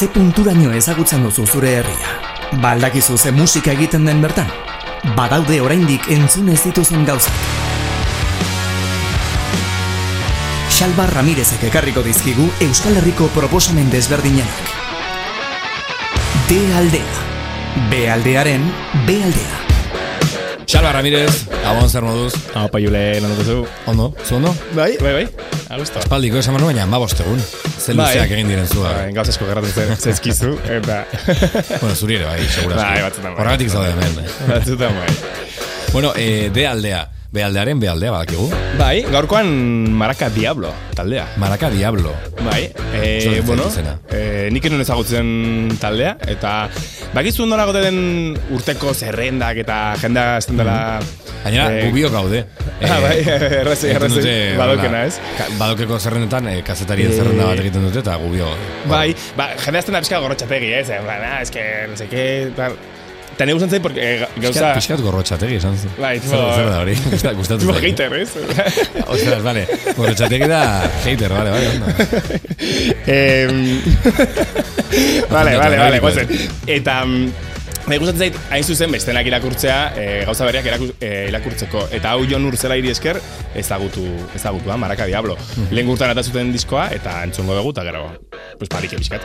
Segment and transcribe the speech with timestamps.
[0.00, 2.12] ze punturaino ezagutzen duzu zure herria.
[2.62, 4.48] Baldakizu ze musika egiten den bertan.
[5.16, 7.36] Badaude oraindik entzun ez dituzun gauzak.
[10.72, 14.76] Xalba Ramirezek ekarriko dizkigu Euskal Herriko proposamen desberdinenak.
[16.48, 17.24] D aldea.
[17.90, 18.70] B aldearen
[19.04, 19.59] B aldea.
[20.70, 22.34] Xalba Ramirez, gabon zer moduz.
[22.54, 23.64] Apa, Jule, lan duzu.
[23.90, 24.52] Ondo, zu ondo?
[24.76, 25.26] Bai, bai, bai.
[25.70, 25.98] Agusto.
[26.02, 27.40] Espaldiko esan manu baina, ma bostegun.
[27.80, 28.06] Zer Bai.
[28.14, 28.92] luzeak egin diren zua.
[29.00, 31.00] Bai, gauz asko gerratzen zen- zaizkizu, eta...
[31.80, 32.84] bueno, zuri ere, bai, segurazki.
[32.84, 33.38] Bai, batzutan bai.
[33.42, 34.30] Horregatik zaude hemen.
[34.50, 35.16] Batzutan bai.
[35.92, 37.02] bueno, eh, B aldea.
[37.30, 38.48] B aldearen B aldea, badakigu.
[38.78, 39.50] Bai, gaurkoan
[39.94, 41.28] Maraka Diablo taldea.
[41.36, 42.12] Maraka Diablo.
[42.44, 43.64] Bai, e, bueno,
[44.10, 46.54] e, nik enun ezagutzen taldea, eta
[47.14, 50.76] bakizu nola gote den urteko zerrendak eta jendea azten dela...
[51.40, 52.44] Gainera, eh, gubio gaude.
[52.80, 55.18] Ah, bai, errazi, dute, badokena, ez?
[55.58, 58.46] Badokeko zerrendetan, eh, kazetarien Eh, zerrenda bat egiten dute, eta gubio.
[58.88, 60.86] Bai, ba, jende azten da pixka gorrotxategi, ez?
[60.96, 62.24] En plan, ah, es que, no sé qué,
[62.56, 62.78] tal.
[63.40, 64.74] Eta gustan zait, porque eh, gauza...
[64.76, 65.88] piskat gorrotxategi, esan zu.
[65.96, 66.92] Bai, Zer, zer da hori?
[67.08, 67.86] Gustat- Gustatu Tipo zait.
[67.88, 68.30] hater, ez?
[69.14, 69.62] Ostras, vale.
[69.96, 70.62] Gorrotxategi da
[71.06, 71.70] hater, vale, vale.
[71.72, 71.86] onda.
[73.06, 73.80] Em,
[75.36, 76.28] vale, vale, vale, guazen.
[76.66, 77.04] Eta...
[77.06, 77.32] mm,
[77.90, 81.86] Nahi gustatzen zait, hain zuzen, bestenak irakurtzea, e, gauza berriak iraku- e, irakurtzeko.
[81.96, 83.18] Eta hau Jon Urzela iri esker,
[83.56, 84.04] ezagutu,
[84.36, 85.34] ezagutua, Maraka Diablo.
[85.72, 88.04] Lehen gurtan zuten diskoa, eta entzungo dugu, eta gero,
[88.60, 89.24] pues parik ebiskat.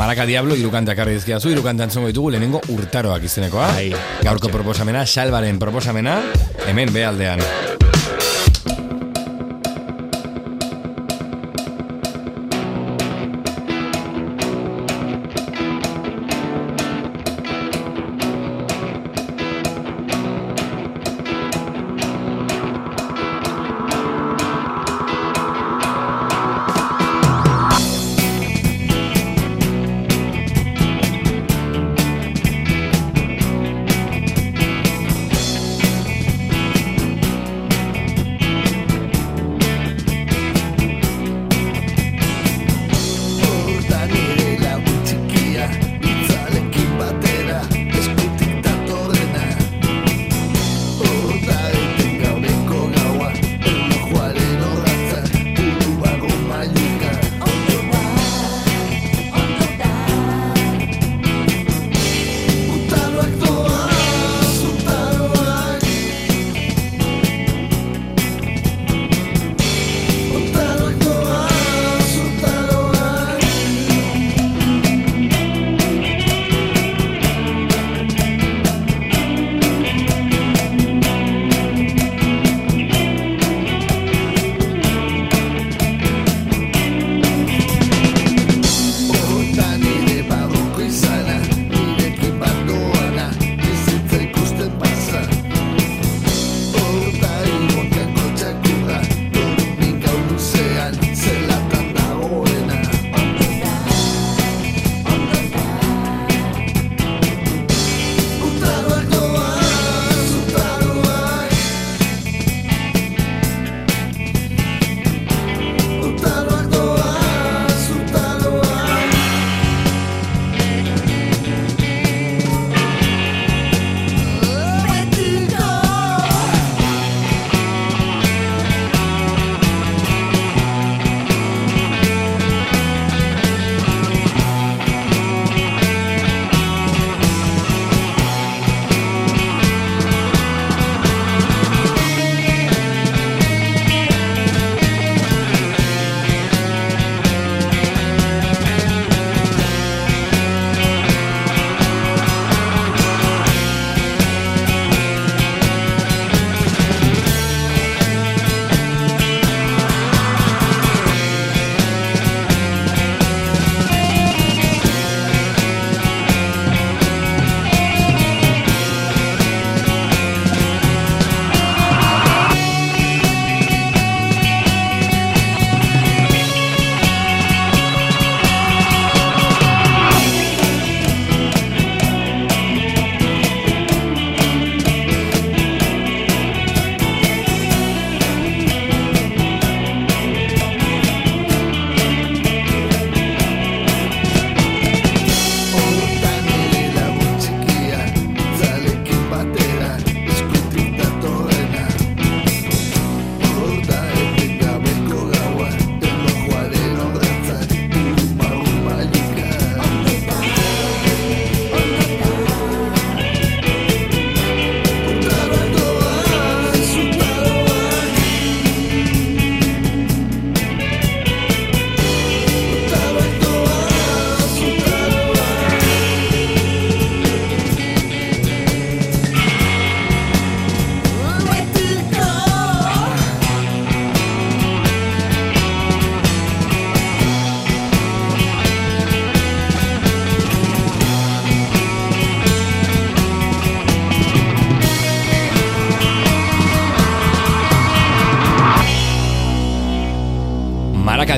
[0.00, 3.68] Maraka Diablo irukanteak arri dizkiazu, irukante antzongo ditugu lehenengo urtaroak izenekoa.
[3.76, 3.90] Bai.
[4.24, 6.22] Gaurko proposamena, salbaren proposamena,
[6.66, 7.44] hemen behaldean.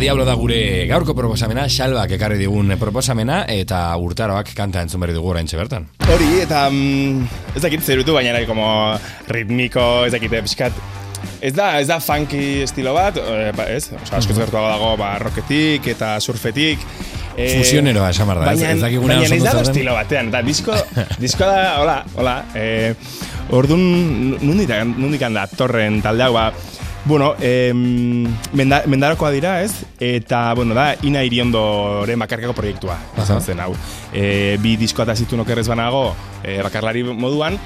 [0.02, 0.56] Diablo da gure
[0.90, 5.87] gaurko proposamena, Xalbak ekarri digun proposamena, eta urtaroak kanta entzun berri dugu orain bertan.
[6.10, 8.66] Hori, eta mm, ez dakit zerutu, baina nahi, como
[9.31, 10.82] ritmiko, ez dakit, pixkat,
[11.43, 13.93] Ez da, ez da funky estilo bat, eh, ba, ez?
[13.94, 16.82] Osa, askoz gertuago dago, ba, rocketik eta surfetik.
[17.37, 20.75] Eh, Fusioneroa, esan barra, baina, ez, ez baina ez dago estilo batean, eta disko,
[21.22, 22.94] disko da, hola, hola, eh,
[23.54, 23.82] orduan,
[24.43, 26.49] nundik, nundik handa, torren taldeak, ba,
[27.04, 29.72] Bueno, eh, menda, mendarokoa dira, ez?
[29.99, 32.96] Eta, bueno, da, ina iriondoren bakarkako proiektua.
[33.40, 33.72] Zen, hau.
[34.14, 36.12] E, bi diskoa eta zitu nokerrez banago,
[36.44, 37.58] e, bakarlari moduan.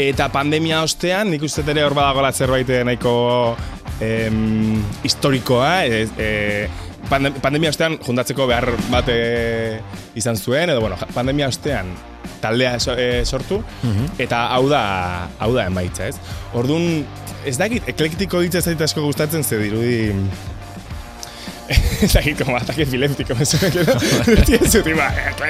[0.00, 3.12] Eta pandemia ostean, nik uste ere hor badagoela zerbait nahiko
[4.00, 5.84] em, historikoa.
[5.84, 9.10] E, e, pandemia ostean juntatzeko behar bat
[10.18, 11.92] izan zuen, edo, bueno, pandemia ostean
[12.40, 14.14] taldea sortu, mhm.
[14.22, 14.84] eta hau da,
[15.38, 16.16] hau da emaitza, ez?
[16.56, 17.04] Orduan,
[17.46, 20.14] ez dakit, eklektiko hitz ez asko gustatzen ze dirudi...
[22.02, 23.86] ez dakit, como ataque epiléptico, ez dakit,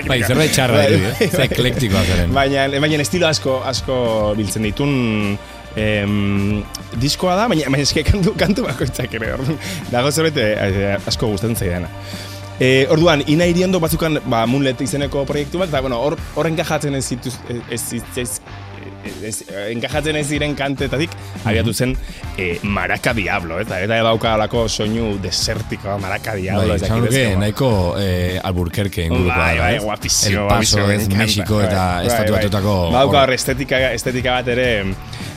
[0.08, 2.34] Bai, zerbait txarra, bai, ez eklektikoa zeren.
[2.36, 3.96] Baina, baina estilo asko, asko
[4.36, 5.38] biltzen ditun
[5.76, 6.62] em,
[7.02, 9.58] diskoa da, baina, baina eske kantu, kantu bakoitzak ere, orduan,
[9.92, 11.90] dago zerbait eh, asko gustatzen zaidana.
[12.60, 16.98] E, orduan, ina iriondo batzukan, ba, Moonlet izeneko proiektu bat, eta, bueno, hor, hor enkajatzen
[16.98, 18.40] ez zituz, ez, ez, ez,
[19.24, 19.34] ez,
[19.70, 21.12] enkajatzen ez diren kantetatik,
[21.44, 21.94] abiatu zen
[22.36, 26.74] e, Maraka Diablo, eta eta edauka alako soinu desertiko Maraka Diablo.
[26.74, 29.36] Bai, esan duke, nahiko eh, Alburquerque inguruko.
[29.36, 30.46] Bai, bai, guapizio.
[30.46, 32.76] El paso ez Mexiko eta bai, estatu bai, batutako.
[32.94, 34.70] Badauka hor estetika, estetika bat ere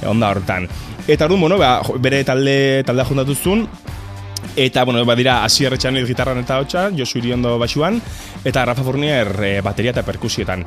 [0.10, 0.70] onda hortan.
[1.08, 3.68] Eta orduan, bueno, ba, bere talde, taldea juntatuzun,
[4.56, 7.98] Eta, bueno, badira, Asier Etxanil gitarran eta hotxa, Josu Iriondo basuan,
[8.46, 10.66] eta Rafa Fournier e, bateria eta perkusietan.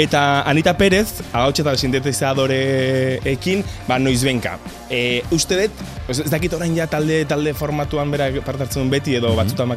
[0.00, 4.56] Eta Anita Perez, agautxe eta sintetizadoreekin, ba, noiz benka.
[4.88, 9.32] E, uste dut, ez dakit orain ja talde, talde formatuan bera partartzen beti edo mm
[9.32, 9.76] -hmm.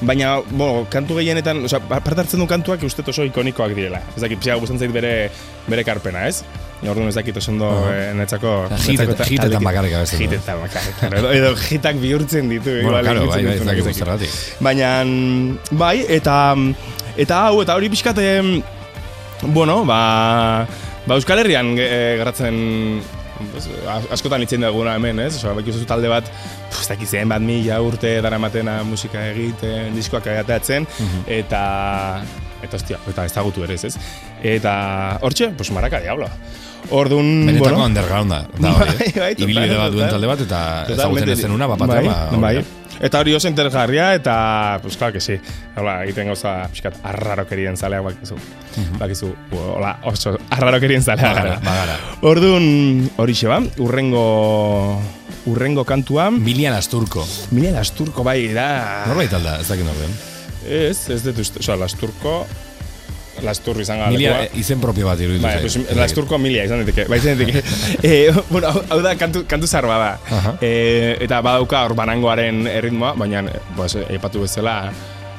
[0.00, 4.00] baina, bo, kantu gehienetan, oza, partartzen duen kantuak uste oso ikonikoak direla.
[4.14, 5.30] Ez dakit, pixaga guztan zait bere,
[5.66, 6.44] bere karpena, ez?
[6.86, 8.14] Orduan ez dakit oso ondo uh -huh.
[8.14, 8.68] netzako...
[8.86, 10.22] Hitetan bakarrik abestu.
[10.22, 12.70] Hitetan bakarrik, edo, hitak bihurtzen ditu.
[12.82, 14.28] Bueno, claro, bai, bai, ez dakit
[14.60, 15.04] Baina,
[15.70, 16.54] bai, eta...
[17.18, 18.62] Eta hau, eta hori pixkaten
[19.42, 20.66] Bueno, ba,
[21.06, 23.00] ba Euskal Herrian e, garatzen
[23.52, 23.68] pues,
[24.10, 25.36] askotan itzen duguna hemen, ez?
[25.38, 26.28] Osa, bakizu talde bat,
[26.74, 31.26] ez dakiz bat mila urte dara matena musika egiten, diskoak agateatzen, mhm.
[31.38, 31.62] eta
[32.62, 33.94] eta ostia, eta ez dagutu ere, ez?
[34.42, 34.72] Eta
[35.22, 36.26] hortxe, pues maraka diablo.
[36.90, 40.60] Orduan, Benetako bueno, undergrounda, da hori, bai, bai, Ibilbide bat duen talde bat, eta
[40.94, 42.54] ezagutzen ez zenuna, bapatea, bai, ba, bai.
[42.98, 45.36] Eta hori oso interesgarria, eta, pues, claro que sí.
[45.76, 48.34] Hola, egiten gauza, pixkat, arrarokerien zaleak bakizu.
[48.34, 48.40] Uh
[48.76, 48.98] -huh.
[48.98, 51.60] Bakizu, hola, oso arrarokerien zaleak gara.
[51.62, 51.98] Bagara.
[52.22, 55.00] Orduan, hori ba, urrengo,
[55.46, 56.42] urrengo kantuan.
[56.42, 57.26] Milian Asturko.
[57.50, 59.04] Milian Asturko, bai, da.
[59.06, 60.10] Norbait alda, ez dakit norbait.
[60.66, 62.46] Ez, ez dut oza, Lasturko,
[63.44, 64.12] Lasturri izan gara.
[64.14, 65.44] Milia izen propio bat iruditu.
[65.44, 67.08] Bai, pues, Lasturko milia izan diteke.
[67.10, 67.62] Bai, izan diteke.
[68.02, 70.10] e, bueno, hau da, kantu, kantu zarba da.
[70.30, 70.56] Uh -huh.
[70.60, 70.72] e,
[71.20, 73.44] eta badauka hor banangoaren erritmoa, baina,
[73.76, 74.92] pues, eipatu bezala,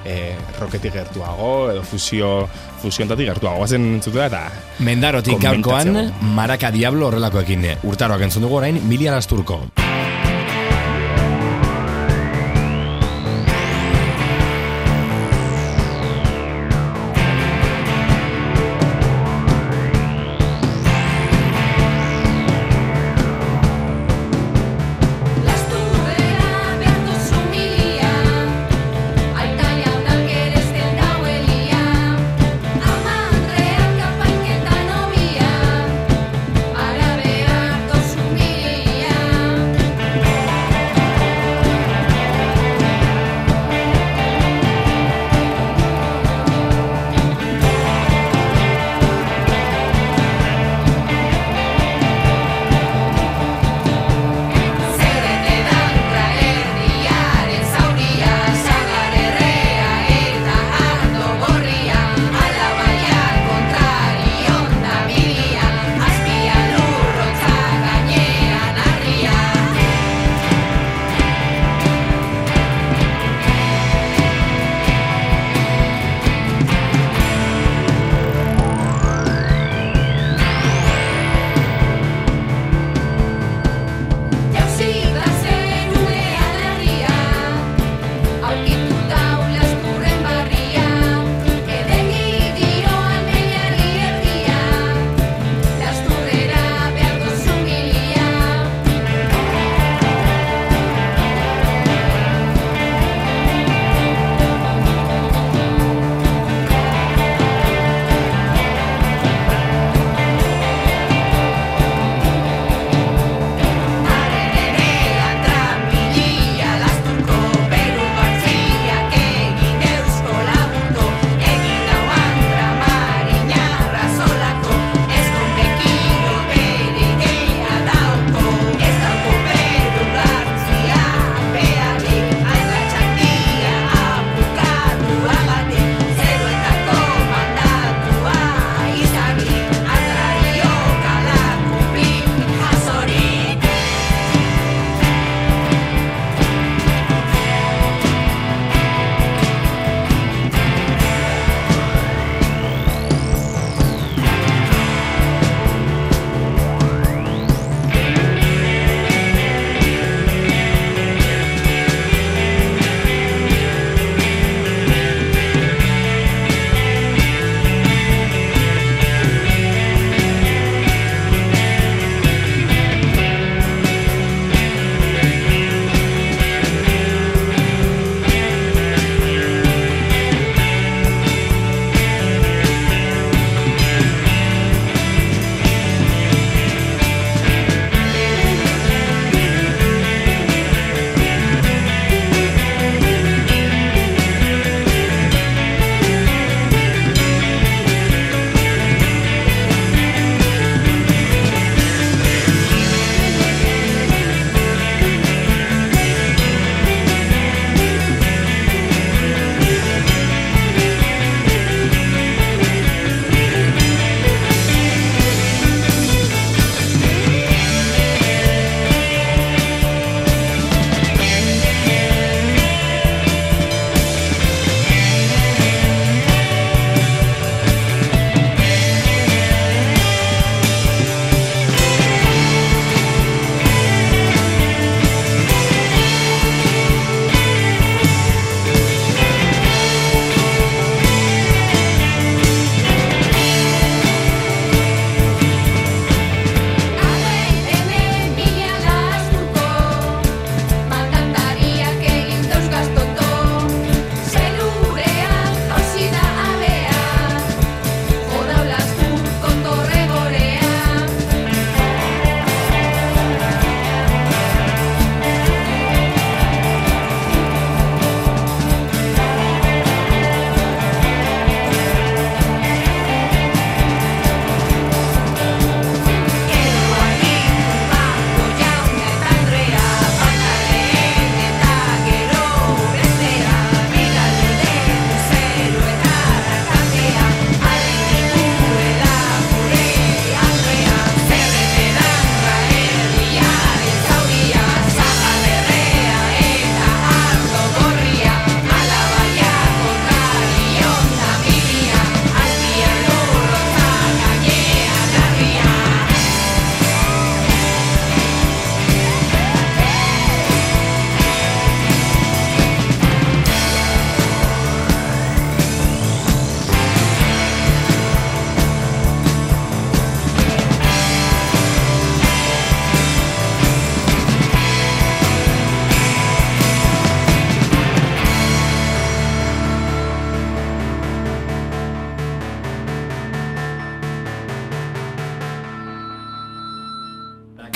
[0.06, 2.48] e, roketik gertuago, edo fusio,
[2.82, 3.58] fusiontatik gertuago.
[3.58, 4.44] Guazen zutu da, eta...
[4.80, 7.70] Mendarotik gaurkoan, Maraka Diablo horrelakoekin.
[7.84, 9.64] Urtaroak entzun dugu orain, Milia Lasturko.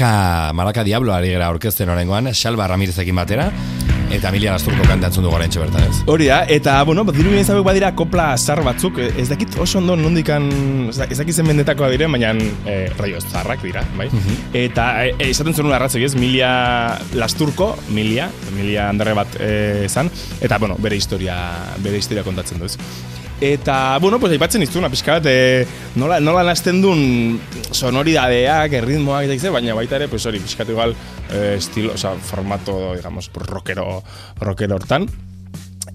[0.03, 3.45] Maraka, Maraka Diablo ari gara orkesten orengoan, Salva Ramirezekin batera,
[4.11, 6.01] eta Emilia Lasturko kantatzen dugu orain bertan ez.
[6.11, 9.95] Hori da, eta, bueno, diru zabek badira kopla zar batzuk, eh, ez dakit oso ondo
[9.95, 10.49] nondikan,
[10.89, 12.33] ez da- ez dakit zen mendetakoa diren, baina
[12.65, 14.09] e, raio zarrak dira, bai?
[14.53, 20.11] Eta, e, e, izaten zuen arratzek ez, Milia Lasturko, Milia, Milia Anderre bat e, zan,
[20.41, 21.37] eta, bueno, bere historia,
[21.79, 22.77] bere historia kontatzen du ez.
[23.43, 25.65] Eta, bueno, pues aipatzen iztuna, pixka bat, e,
[25.99, 27.41] nola, nola nazten duen
[27.75, 30.95] sonoridadeak, erritmoak, eta baina baita ere, pues hori, pixka bat igual,
[31.27, 33.99] e, estilo, oza, formato, digamos, rockero,
[34.39, 35.11] rockero hortan.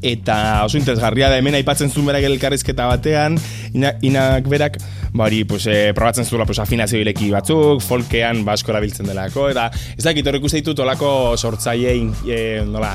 [0.03, 3.35] Eta oso interesgarria da hemen aipatzen zuen berak elkarrizketa batean,
[3.75, 4.77] ina, inak berak,
[5.19, 10.05] bari, pues, e, probatzen zuela pues, afinazio ileki batzuk, folkean basko erabiltzen delako, eta ez
[10.05, 11.97] dakit horrek uste ditut olako sortzaile,
[12.31, 12.39] e,
[12.69, 12.93] nola,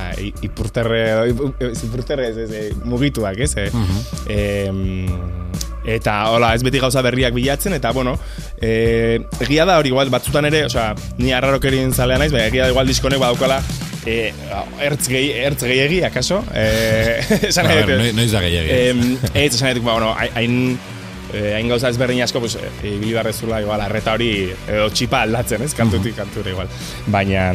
[0.48, 3.52] ipurterre, ipu- ez ipurterre, ez, ez, e, mugituak, ez?
[3.58, 3.70] E,
[4.64, 5.08] em,
[5.84, 8.16] eta hola, ez beti gauza berriak bilatzen, eta bueno,
[8.62, 12.72] e, egia da hori igual batzutan ere, osea, ni arrarokerien zalea naiz, baina egia da
[12.72, 13.60] igual diskonek badaukala,
[14.06, 14.34] e,
[14.84, 16.44] ertz, gehi, ertz gehiegi, akaso?
[16.54, 16.66] E,
[17.50, 18.76] esan A nahi ver, dut, noiz- noiz da gehiegi.
[18.90, 20.58] Em, ez, esan nahi ba, bueno, hain
[21.34, 24.32] eh, hain gauza ezberdin asko, pues, eh, ibili barrezula, igual, arreta hori,
[24.68, 26.70] edo txipa aldatzen, ez, kantutik kantura, igual.
[27.08, 27.48] Baina,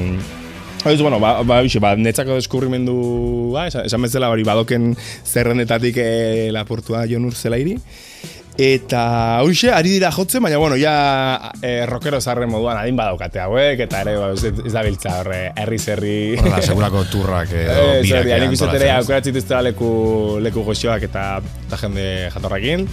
[0.84, 4.92] Ez, bueno, ba, ba, bixe, ba, netzako deskubrimendu, ba, esan, esan bezala hori badoken
[5.26, 6.10] zerrendetatik e,
[6.54, 7.74] lapurtua jon urzelairi.
[8.58, 9.02] Eta,
[9.46, 14.00] hoxe, ari dira jotzen, baina, bueno, ja e, rockero zarren moduan adin badaukate hauek, eta
[14.06, 16.16] ere, ba, ez, ez da biltza horre, herri zerri.
[16.40, 18.96] Horrela, segurako turrak edo Eh, birak ere antolatzen, ez?
[18.96, 19.92] aukeratzen dituztela leku,
[20.42, 21.28] leku goxoak eta,
[21.68, 22.86] eta jende jatorrakin.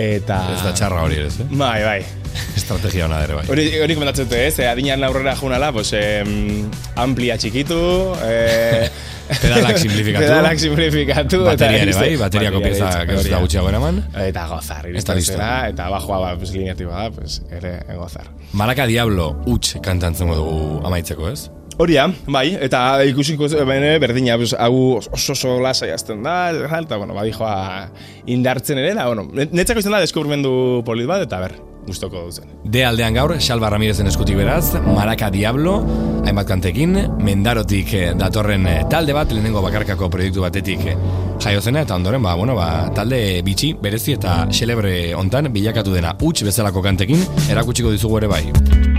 [0.00, 0.42] Eta...
[0.56, 1.48] Ez da txarra hori ez, eh?
[1.52, 2.21] Bai, bai.
[2.58, 3.46] Estrategia hona ere bai.
[3.52, 4.58] Hori, hori komentatzen dute, ez?
[4.60, 7.78] Eh, adinean aurrera junala, pues, em, amplia txikitu,
[8.26, 8.90] eh,
[9.42, 10.24] Pedalak simplifikatu.
[10.26, 11.38] pedalak simplifikatu.
[11.46, 13.40] Bateria ere bai, bateriako bateria pieza hori da da.
[13.40, 14.02] gutxiago eraman.
[14.26, 15.38] Eta gozar, Eta listo.
[15.40, 18.28] eta bajoa, ba, pues, lineatiboa da, pues, ere gozar.
[18.52, 21.48] Maraka Diablo huts kantantzen dugu amaitzeko, ez?
[21.80, 27.14] Horia, bai, eta ikusiko bene, berdina, pues, hau oso oso lasai azten da, eta, bueno,
[27.16, 27.88] badijoa
[28.26, 32.50] indartzen ere, da, bueno, netzako izan da deskubrimendu polit bat, eta ber, gustoko duzen.
[32.64, 35.78] De aldean gaur, Salva Ramirezen eskutik beraz, Maraka Diablo,
[36.26, 40.96] hainbat kantekin, mendarotik eh, datorren eh, talde bat, lehenengo bakarkako proiektu batetik eh,
[41.42, 46.46] jaiozena, eta ondoren, ba, bueno, ba, talde bitxi, berezi eta xelebre hontan bilakatu dena huts
[46.46, 48.91] bezalako kantekin, erakutsiko dizugu ere bai.